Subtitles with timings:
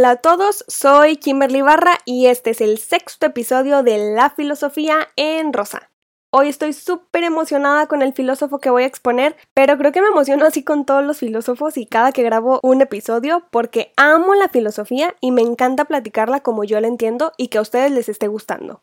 [0.00, 5.08] Hola a todos, soy Kimberly Barra y este es el sexto episodio de La Filosofía
[5.16, 5.90] en Rosa.
[6.30, 10.08] Hoy estoy súper emocionada con el filósofo que voy a exponer, pero creo que me
[10.08, 14.48] emociono así con todos los filósofos y cada que grabo un episodio porque amo la
[14.48, 18.26] filosofía y me encanta platicarla como yo la entiendo y que a ustedes les esté
[18.26, 18.80] gustando.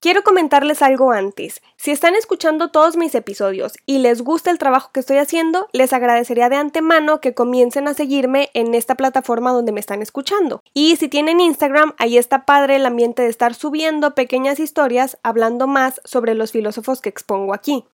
[0.00, 1.60] Quiero comentarles algo antes.
[1.76, 5.92] Si están escuchando todos mis episodios y les gusta el trabajo que estoy haciendo, les
[5.92, 10.62] agradecería de antemano que comiencen a seguirme en esta plataforma donde me están escuchando.
[10.72, 15.66] Y si tienen Instagram, ahí está padre el ambiente de estar subiendo pequeñas historias hablando
[15.66, 17.84] más sobre los filósofos que expongo aquí.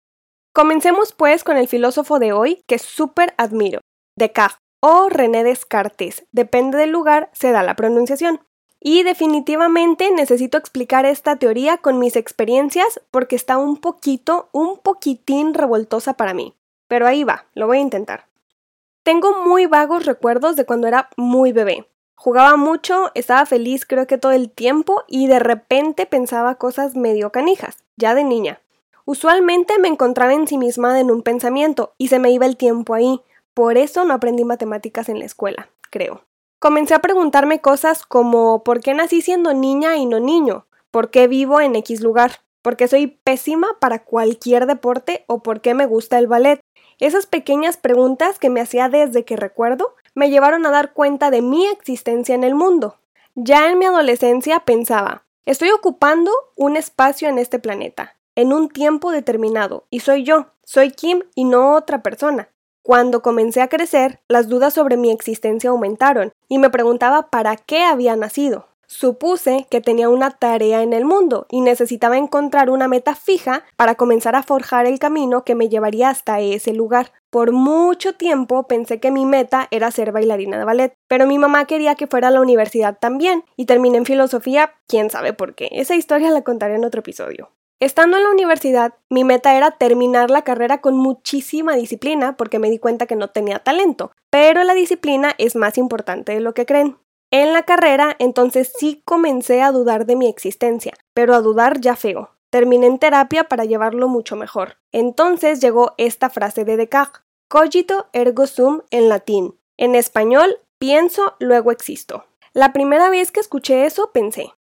[0.52, 3.80] Comencemos pues con el filósofo de hoy que súper admiro,
[4.14, 8.40] Descartes o René Descartes, depende del lugar, se da la pronunciación.
[8.86, 15.54] Y definitivamente necesito explicar esta teoría con mis experiencias porque está un poquito, un poquitín
[15.54, 16.52] revoltosa para mí.
[16.86, 18.26] Pero ahí va, lo voy a intentar.
[19.02, 21.88] Tengo muy vagos recuerdos de cuando era muy bebé.
[22.14, 27.32] Jugaba mucho, estaba feliz creo que todo el tiempo y de repente pensaba cosas medio
[27.32, 28.60] canijas, ya de niña.
[29.06, 33.22] Usualmente me encontraba ensimismada en un pensamiento y se me iba el tiempo ahí.
[33.54, 36.20] Por eso no aprendí matemáticas en la escuela, creo.
[36.64, 40.66] Comencé a preguntarme cosas como ¿por qué nací siendo niña y no niño?
[40.90, 42.40] ¿Por qué vivo en X lugar?
[42.62, 46.60] ¿Por qué soy pésima para cualquier deporte o por qué me gusta el ballet?
[46.98, 51.42] Esas pequeñas preguntas que me hacía desde que recuerdo me llevaron a dar cuenta de
[51.42, 52.96] mi existencia en el mundo.
[53.34, 59.10] Ya en mi adolescencia pensaba, estoy ocupando un espacio en este planeta, en un tiempo
[59.10, 62.48] determinado, y soy yo, soy Kim y no otra persona.
[62.86, 67.82] Cuando comencé a crecer, las dudas sobre mi existencia aumentaron y me preguntaba para qué
[67.82, 68.66] había nacido.
[68.86, 73.94] Supuse que tenía una tarea en el mundo y necesitaba encontrar una meta fija para
[73.94, 77.12] comenzar a forjar el camino que me llevaría hasta ese lugar.
[77.30, 81.64] Por mucho tiempo pensé que mi meta era ser bailarina de ballet, pero mi mamá
[81.64, 85.70] quería que fuera a la universidad también y terminé en filosofía, quién sabe por qué.
[85.72, 87.50] Esa historia la contaré en otro episodio.
[87.84, 92.70] Estando en la universidad, mi meta era terminar la carrera con muchísima disciplina porque me
[92.70, 96.64] di cuenta que no tenía talento, pero la disciplina es más importante de lo que
[96.64, 96.96] creen.
[97.30, 101.94] En la carrera, entonces sí comencé a dudar de mi existencia, pero a dudar ya
[101.94, 102.30] feo.
[102.48, 104.78] Terminé en terapia para llevarlo mucho mejor.
[104.90, 109.58] Entonces llegó esta frase de Descartes, cogito ergo sum en latín.
[109.76, 112.24] En español, pienso, luego existo.
[112.54, 114.54] La primera vez que escuché eso pensé,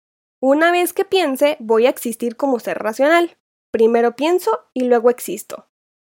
[0.40, 3.36] una vez que piense, voy a existir como ser racional.
[3.70, 5.66] Primero pienso y luego existo.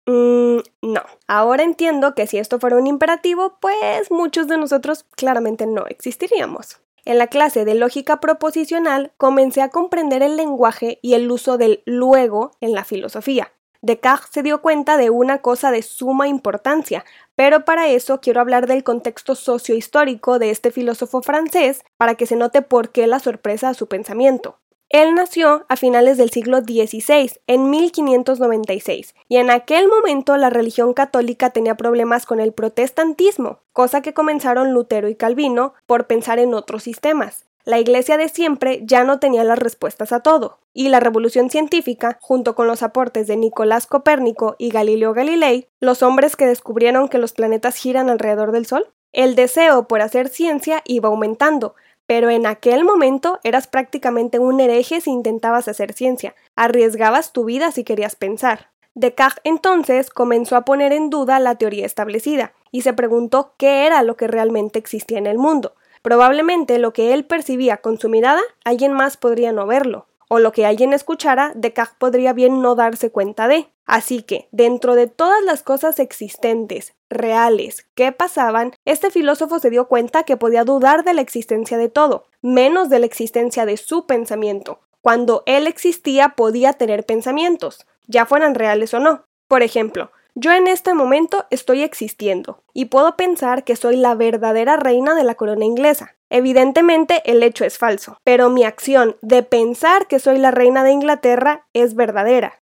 [0.08, 1.03] Mm, no.
[1.28, 6.81] Ahora entiendo que si esto fuera un imperativo, pues muchos de nosotros claramente no existiríamos.
[7.03, 11.81] En la clase de lógica proposicional comencé a comprender el lenguaje y el uso del
[11.86, 13.52] luego en la filosofía.
[13.81, 17.03] Descartes se dio cuenta de una cosa de suma importancia,
[17.41, 22.35] pero para eso quiero hablar del contexto sociohistórico de este filósofo francés para que se
[22.35, 24.59] note por qué la sorpresa a su pensamiento.
[24.90, 30.94] Él nació a finales del siglo XVI, en 1596, y en aquel momento la religión
[30.94, 36.53] católica tenía problemas con el protestantismo, cosa que comenzaron Lutero y Calvino por pensar en
[36.53, 37.47] otros sistemas.
[37.63, 42.17] La Iglesia de siempre ya no tenía las respuestas a todo, y la revolución científica,
[42.22, 47.17] junto con los aportes de Nicolás Copérnico y Galileo Galilei, los hombres que descubrieron que
[47.17, 51.75] los planetas giran alrededor del Sol, el deseo por hacer ciencia iba aumentando,
[52.07, 57.71] pero en aquel momento eras prácticamente un hereje si intentabas hacer ciencia, arriesgabas tu vida
[57.71, 58.71] si querías pensar.
[58.94, 64.03] Descartes entonces comenzó a poner en duda la teoría establecida y se preguntó qué era
[64.03, 68.41] lo que realmente existía en el mundo, Probablemente lo que él percibía con su mirada,
[68.63, 73.12] alguien más podría no verlo, o lo que alguien escuchara, Descartes podría bien no darse
[73.12, 73.67] cuenta de.
[73.85, 79.88] Así que, dentro de todas las cosas existentes, reales, que pasaban, este filósofo se dio
[79.88, 84.06] cuenta que podía dudar de la existencia de todo, menos de la existencia de su
[84.06, 84.79] pensamiento.
[85.01, 89.25] Cuando él existía podía tener pensamientos, ya fueran reales o no.
[89.48, 94.78] Por ejemplo, yo en este momento estoy existiendo y puedo pensar que soy la verdadera
[94.78, 96.16] reina de la corona inglesa.
[96.30, 100.92] Evidentemente el hecho es falso, pero mi acción de pensar que soy la reina de
[100.92, 102.62] Inglaterra es verdadera.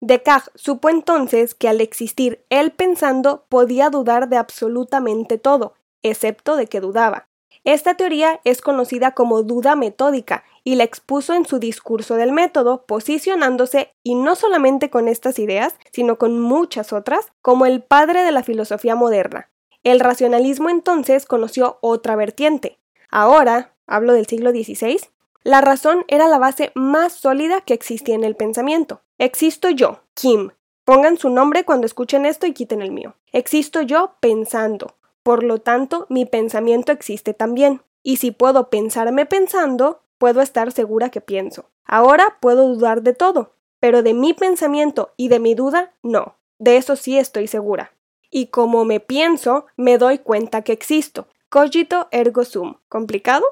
[0.00, 6.66] Descartes supo entonces que al existir él pensando podía dudar de absolutamente todo, excepto de
[6.66, 7.28] que dudaba.
[7.64, 12.86] Esta teoría es conocida como duda metódica y la expuso en su discurso del método,
[12.86, 18.32] posicionándose, y no solamente con estas ideas, sino con muchas otras, como el padre de
[18.32, 19.48] la filosofía moderna.
[19.84, 22.80] El racionalismo entonces conoció otra vertiente.
[23.08, 24.98] Ahora, hablo del siglo XVI,
[25.44, 29.02] la razón era la base más sólida que existía en el pensamiento.
[29.18, 30.50] Existo yo, Kim.
[30.84, 33.14] Pongan su nombre cuando escuchen esto y quiten el mío.
[33.30, 34.96] Existo yo pensando.
[35.22, 37.82] Por lo tanto, mi pensamiento existe también.
[38.02, 41.70] Y si puedo pensarme pensando, puedo estar segura que pienso.
[41.84, 46.36] Ahora puedo dudar de todo, pero de mi pensamiento y de mi duda, no.
[46.58, 47.92] De eso sí estoy segura.
[48.30, 51.28] Y como me pienso, me doy cuenta que existo.
[51.48, 52.76] Cogito ergo sum.
[52.88, 53.44] ¿Complicado?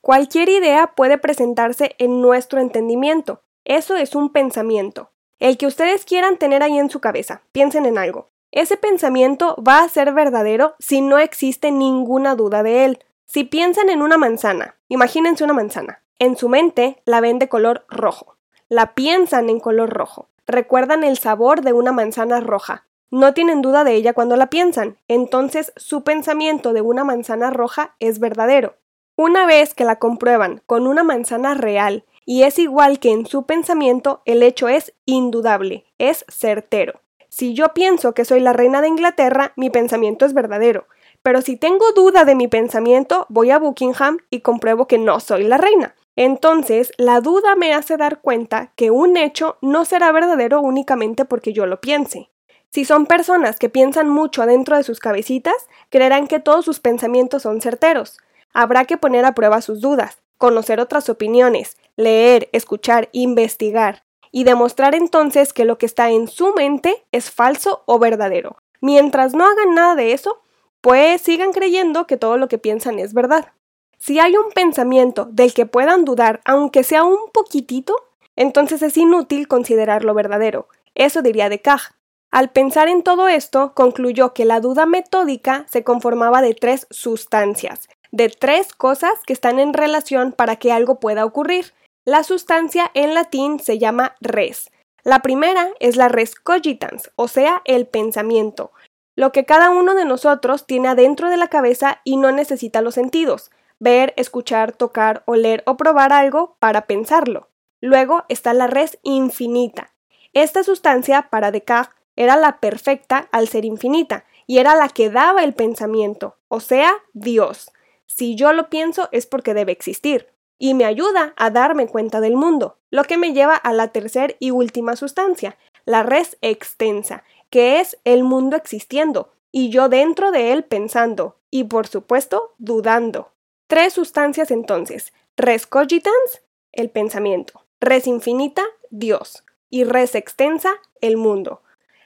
[0.00, 3.40] Cualquier idea puede presentarse en nuestro entendimiento.
[3.64, 5.10] Eso es un pensamiento.
[5.38, 7.42] El que ustedes quieran tener ahí en su cabeza.
[7.52, 8.28] Piensen en algo.
[8.50, 13.04] Ese pensamiento va a ser verdadero si no existe ninguna duda de él.
[13.26, 16.02] Si piensan en una manzana, imagínense una manzana.
[16.18, 18.36] En su mente la ven de color rojo.
[18.68, 20.28] La piensan en color rojo.
[20.46, 22.86] Recuerdan el sabor de una manzana roja.
[23.10, 24.98] No tienen duda de ella cuando la piensan.
[25.08, 28.76] Entonces su pensamiento de una manzana roja es verdadero.
[29.16, 33.44] Una vez que la comprueban con una manzana real y es igual que en su
[33.44, 37.00] pensamiento, el hecho es indudable, es certero.
[37.28, 40.86] Si yo pienso que soy la reina de Inglaterra, mi pensamiento es verdadero.
[41.22, 45.44] Pero si tengo duda de mi pensamiento, voy a Buckingham y compruebo que no soy
[45.44, 45.94] la reina.
[46.16, 51.52] Entonces, la duda me hace dar cuenta que un hecho no será verdadero únicamente porque
[51.52, 52.28] yo lo piense.
[52.70, 55.54] Si son personas que piensan mucho adentro de sus cabecitas,
[55.90, 58.18] creerán que todos sus pensamientos son certeros.
[58.52, 64.94] Habrá que poner a prueba sus dudas, conocer otras opiniones, leer, escuchar, investigar y demostrar
[64.94, 68.56] entonces que lo que está en su mente es falso o verdadero.
[68.80, 70.42] Mientras no hagan nada de eso,
[70.82, 73.52] pues sigan creyendo que todo lo que piensan es verdad.
[73.98, 77.94] Si hay un pensamiento del que puedan dudar, aunque sea un poquitito,
[78.36, 80.68] entonces es inútil considerarlo verdadero.
[80.94, 81.94] Eso diría Descartes.
[82.32, 87.88] Al pensar en todo esto, concluyó que la duda metódica se conformaba de tres sustancias,
[88.10, 91.74] de tres cosas que están en relación para que algo pueda ocurrir.
[92.06, 94.70] La sustancia en latín se llama res.
[95.04, 98.72] La primera es la res cogitans, o sea, el pensamiento,
[99.14, 102.94] lo que cada uno de nosotros tiene adentro de la cabeza y no necesita los
[102.94, 107.48] sentidos, ver, escuchar, tocar, oler o probar algo para pensarlo.
[107.80, 109.92] Luego está la res infinita.
[110.32, 115.44] Esta sustancia, para Descartes, era la perfecta al ser infinita, y era la que daba
[115.44, 117.70] el pensamiento, o sea, Dios.
[118.06, 120.28] Si yo lo pienso es porque debe existir
[120.58, 124.34] y me ayuda a darme cuenta del mundo, lo que me lleva a la tercera
[124.38, 130.52] y última sustancia, la res extensa, que es el mundo existiendo, y yo dentro de
[130.52, 133.32] él pensando, y por supuesto dudando.
[133.66, 136.40] Tres sustancias entonces, res cogitans,
[136.72, 140.72] el pensamiento, res infinita, Dios, y res extensa,
[141.02, 141.60] el mundo.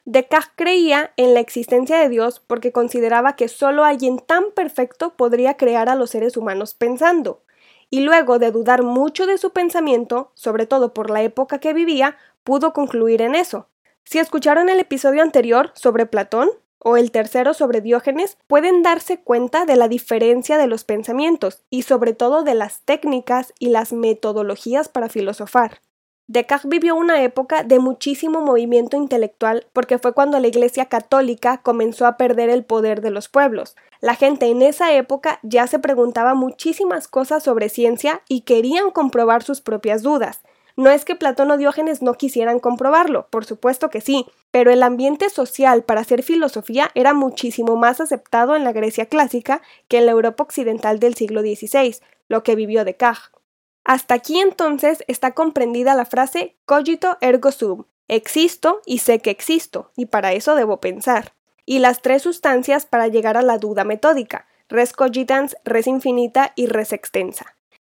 [0.05, 5.57] Descartes creía en la existencia de Dios porque consideraba que solo alguien tan perfecto podría
[5.57, 7.43] crear a los seres humanos pensando
[7.89, 12.17] y luego de dudar mucho de su pensamiento, sobre todo por la época que vivía,
[12.43, 13.69] pudo concluir en eso.
[14.09, 16.49] Si escucharon el episodio anterior sobre Platón
[16.79, 21.83] o el tercero sobre Diógenes, pueden darse cuenta de la diferencia de los pensamientos y
[21.83, 25.81] sobre todo de las técnicas y las metodologías para filosofar.
[26.29, 32.07] Descartes vivió una época de muchísimo movimiento intelectual porque fue cuando la Iglesia católica comenzó
[32.07, 33.75] a perder el poder de los pueblos.
[34.01, 39.43] La gente en esa época ya se preguntaba muchísimas cosas sobre ciencia y querían comprobar
[39.43, 40.43] sus propias dudas.
[40.77, 44.83] No es que Platón o Diógenes no quisieran comprobarlo, por supuesto que sí, pero el
[44.83, 50.07] ambiente social para hacer filosofía era muchísimo más aceptado en la Grecia clásica que en
[50.07, 51.97] la Europa occidental del siglo XVI,
[52.29, 53.31] lo que vivió Descartes.
[53.85, 59.93] Hasta aquí entonces está comprendida la frase cogito ergo sum, existo y sé que existo,
[59.97, 61.33] y para eso debo pensar.
[61.65, 66.67] Y las tres sustancias para llegar a la duda metódica, res cogitans, res infinita y
[66.67, 67.56] res extensa.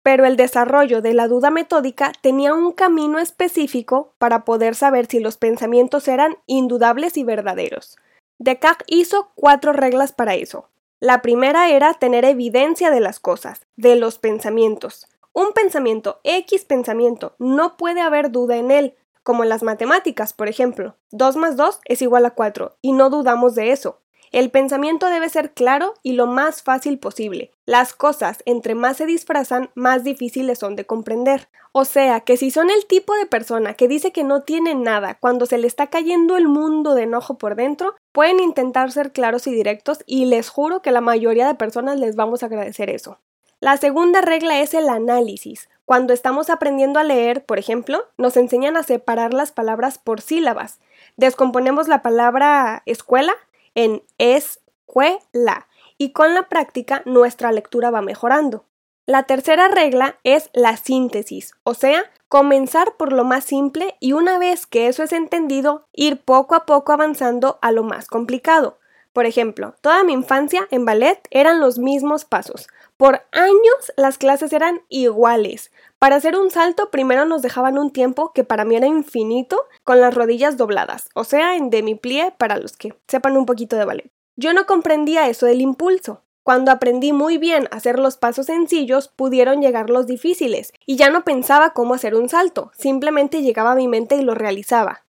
[0.08, 5.20] Pero el desarrollo de la duda metódica tenía un camino específico para poder saber si
[5.20, 7.98] los pensamientos eran indudables y verdaderos.
[8.40, 10.70] Descartes hizo cuatro reglas para eso.
[11.02, 15.08] La primera era tener evidencia de las cosas, de los pensamientos.
[15.34, 20.48] Un pensamiento, X pensamiento, no puede haber duda en él, como en las matemáticas, por
[20.48, 20.96] ejemplo.
[21.12, 24.00] 2 más 2 es igual a 4, y no dudamos de eso.
[24.32, 27.52] El pensamiento debe ser claro y lo más fácil posible.
[27.66, 31.50] Las cosas, entre más se disfrazan, más difíciles son de comprender.
[31.72, 35.18] O sea, que si son el tipo de persona que dice que no tiene nada
[35.20, 39.48] cuando se le está cayendo el mundo de enojo por dentro, pueden intentar ser claros
[39.48, 43.20] y directos y les juro que la mayoría de personas les vamos a agradecer eso.
[43.60, 45.68] La segunda regla es el análisis.
[45.86, 50.80] Cuando estamos aprendiendo a leer, por ejemplo, nos enseñan a separar las palabras por sílabas.
[51.16, 53.34] Descomponemos la palabra escuela
[53.78, 55.68] en escuela
[56.00, 58.66] y con la práctica nuestra lectura va mejorando.
[59.06, 64.38] La tercera regla es la síntesis, o sea, comenzar por lo más simple y una
[64.40, 68.80] vez que eso es entendido, ir poco a poco avanzando a lo más complicado.
[69.18, 72.68] Por ejemplo, toda mi infancia en ballet eran los mismos pasos.
[72.98, 75.72] Por años las clases eran iguales.
[75.98, 80.00] Para hacer un salto primero nos dejaban un tiempo que para mí era infinito con
[80.02, 84.12] las rodillas dobladas, o sea, en demi-plie para los que sepan un poquito de ballet.
[84.36, 86.22] Yo no comprendía eso del impulso.
[86.44, 91.10] Cuando aprendí muy bien a hacer los pasos sencillos, pudieron llegar los difíciles, y ya
[91.10, 95.06] no pensaba cómo hacer un salto, simplemente llegaba a mi mente y lo realizaba.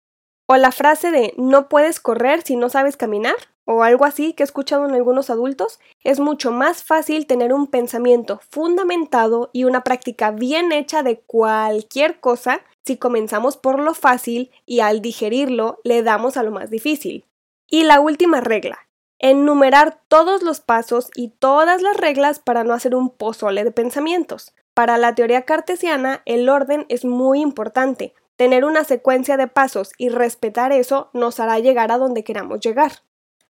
[0.45, 4.43] O la frase de no puedes correr si no sabes caminar, o algo así que
[4.43, 9.83] he escuchado en algunos adultos, es mucho más fácil tener un pensamiento fundamentado y una
[9.83, 16.03] práctica bien hecha de cualquier cosa si comenzamos por lo fácil y al digerirlo le
[16.03, 17.25] damos a lo más difícil.
[17.69, 18.79] Y la última regla,
[19.19, 24.55] enumerar todos los pasos y todas las reglas para no hacer un pozole de pensamientos.
[24.75, 30.09] Para la teoría cartesiana, el orden es muy importante, Tener una secuencia de pasos y
[30.09, 32.93] respetar eso nos hará llegar a donde queramos llegar.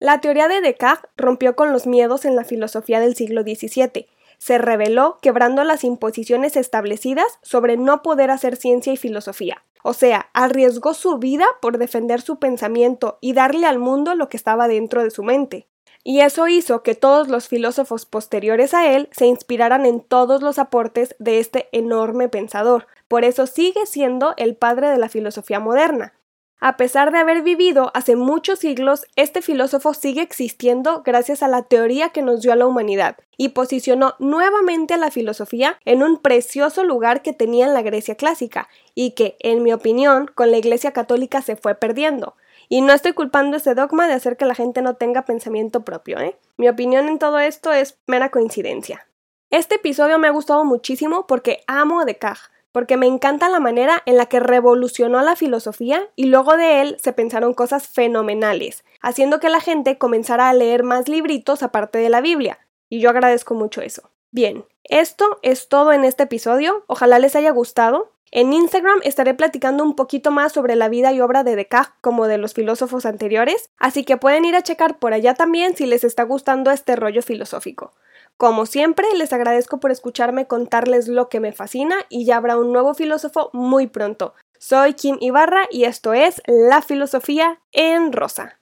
[0.01, 4.09] La teoría de Descartes rompió con los miedos en la filosofía del siglo XVII.
[4.39, 9.63] Se reveló quebrando las imposiciones establecidas sobre no poder hacer ciencia y filosofía.
[9.85, 14.37] O sea, arriesgó su vida por defender su pensamiento y darle al mundo lo que
[14.37, 15.69] estaba dentro de su mente
[16.03, 20.59] y eso hizo que todos los filósofos posteriores a él se inspiraran en todos los
[20.59, 22.87] aportes de este enorme pensador.
[23.07, 26.15] Por eso sigue siendo el padre de la filosofía moderna.
[26.63, 31.63] A pesar de haber vivido hace muchos siglos, este filósofo sigue existiendo gracias a la
[31.63, 36.19] teoría que nos dio a la humanidad y posicionó nuevamente a la filosofía en un
[36.19, 40.59] precioso lugar que tenía en la Grecia clásica y que, en mi opinión, con la
[40.59, 42.37] Iglesia católica se fue perdiendo.
[42.69, 46.21] Y no estoy culpando ese dogma de hacer que la gente no tenga pensamiento propio,
[46.21, 46.37] ¿eh?
[46.59, 49.07] Mi opinión en todo esto es mera coincidencia.
[49.49, 54.03] Este episodio me ha gustado muchísimo porque amo a Descartes, porque me encanta la manera
[54.07, 59.41] en la que revolucionó la filosofía y luego de él se pensaron cosas fenomenales, haciendo
[59.41, 62.59] que la gente comenzara a leer más libritos aparte de la Biblia,
[62.89, 64.11] y yo agradezco mucho eso.
[64.31, 68.13] Bien, esto es todo en este episodio, ojalá les haya gustado.
[68.33, 72.29] En Instagram estaré platicando un poquito más sobre la vida y obra de Descartes como
[72.29, 76.05] de los filósofos anteriores, así que pueden ir a checar por allá también si les
[76.05, 77.93] está gustando este rollo filosófico.
[78.41, 82.73] Como siempre, les agradezco por escucharme contarles lo que me fascina y ya habrá un
[82.73, 84.33] nuevo filósofo muy pronto.
[84.59, 88.60] Soy Kim Ibarra y esto es La Filosofía en Rosa.